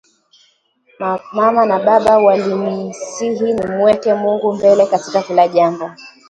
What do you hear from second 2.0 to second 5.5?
walinisihi nimweke Mungu mbele katika kila